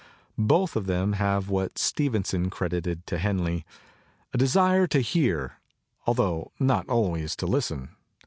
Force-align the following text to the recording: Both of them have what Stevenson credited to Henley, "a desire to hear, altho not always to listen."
Both 0.39 0.75
of 0.75 0.87
them 0.87 1.13
have 1.13 1.47
what 1.47 1.77
Stevenson 1.77 2.49
credited 2.49 3.05
to 3.05 3.19
Henley, 3.19 3.67
"a 4.33 4.37
desire 4.39 4.87
to 4.87 4.99
hear, 4.99 5.59
altho 6.07 6.51
not 6.59 6.89
always 6.89 7.35
to 7.35 7.45
listen." 7.45 7.89